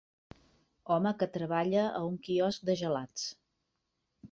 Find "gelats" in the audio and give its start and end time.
2.83-3.31